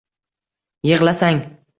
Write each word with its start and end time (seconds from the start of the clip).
Yig’lasang 0.89 1.45